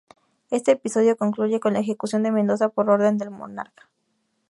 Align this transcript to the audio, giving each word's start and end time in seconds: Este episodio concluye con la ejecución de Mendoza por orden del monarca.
Este 0.49 0.71
episodio 0.71 1.15
concluye 1.15 1.59
con 1.59 1.73
la 1.73 1.79
ejecución 1.81 2.23
de 2.23 2.31
Mendoza 2.31 2.69
por 2.69 2.89
orden 2.89 3.19
del 3.19 3.29
monarca. 3.29 3.87